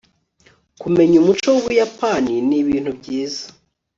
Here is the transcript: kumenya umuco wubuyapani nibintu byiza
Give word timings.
kumenya 0.81 1.15
umuco 1.21 1.47
wubuyapani 1.53 2.33
nibintu 2.49 2.91
byiza 2.99 3.45